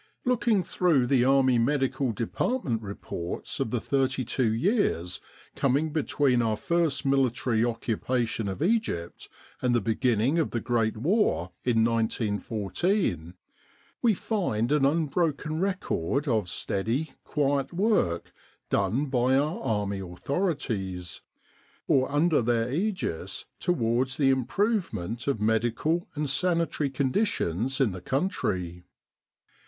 Looking 0.25 0.63
through 0.63 1.05
the 1.05 1.23
Army 1.25 1.59
Medical 1.59 2.11
Department 2.11 2.81
Reports 2.81 3.59
of 3.59 3.69
the 3.69 3.79
thirty 3.79 4.25
two 4.25 4.51
years 4.51 5.21
coming 5.55 5.93
between 5.93 6.41
our 6.41 6.57
first 6.57 7.05
military 7.05 7.63
occupation 7.63 8.47
of 8.47 8.63
Egypt 8.63 9.29
and 9.61 9.75
the 9.75 9.79
beginning 9.79 10.39
of 10.39 10.49
the 10.49 10.59
Great 10.59 10.97
War 10.97 11.51
in 11.63 11.83
1914, 11.85 13.35
we 14.01 14.15
find 14.15 14.71
an 14.71 14.85
unbroken 14.85 15.59
record 15.59 16.27
of 16.27 16.49
steady, 16.49 17.11
quiet 17.23 17.71
work 17.71 18.33
done 18.71 19.05
by 19.05 19.35
our 19.37 19.61
Army 19.61 19.99
authorities, 19.99 21.21
6 21.87 21.89
Retrospect 21.89 21.89
or 21.89 22.11
under 22.11 22.41
their 22.41 22.73
aegis, 22.73 23.45
towards 23.59 24.17
the 24.17 24.31
improvement 24.31 25.27
of 25.27 25.39
medical 25.39 26.09
and 26.15 26.27
sanitary 26.27 26.89
conditions 26.89 27.79
in 27.79 27.91
the 27.91 28.01
country. 28.01 28.83